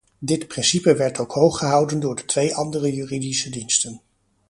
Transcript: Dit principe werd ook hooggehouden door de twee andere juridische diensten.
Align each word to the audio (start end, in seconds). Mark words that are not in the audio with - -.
Dit 0.19 0.47
principe 0.47 0.95
werd 0.95 1.19
ook 1.19 1.31
hooggehouden 1.31 1.99
door 1.99 2.15
de 2.15 2.25
twee 2.25 2.55
andere 2.55 2.93
juridische 2.93 3.49
diensten. 3.49 4.01